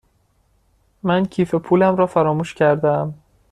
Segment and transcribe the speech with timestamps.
[1.03, 3.13] من کیف پولم را فراموش کرده ام.